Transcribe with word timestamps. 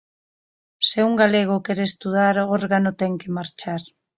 Se 0.89 0.99
un 1.09 1.13
galego 1.21 1.63
quere 1.65 1.83
estudar 1.87 2.35
órgano 2.59 2.91
ten 2.99 3.13
que 3.19 3.33
marchar. 3.37 3.81